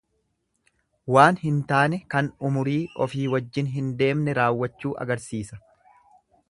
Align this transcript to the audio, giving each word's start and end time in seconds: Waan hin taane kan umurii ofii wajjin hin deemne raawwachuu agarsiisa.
Waan 1.15 1.37
hin 1.41 1.59
taane 1.71 1.99
kan 2.13 2.31
umurii 2.49 2.81
ofii 3.07 3.29
wajjin 3.35 3.73
hin 3.77 3.93
deemne 4.01 4.37
raawwachuu 4.41 4.97
agarsiisa. 5.05 5.63